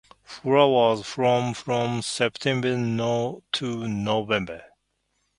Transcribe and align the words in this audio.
Flowers 0.23 1.05
form 1.05 1.53
from 1.53 2.01
September 2.01 2.71
to 3.51 3.87
November. 3.87 4.63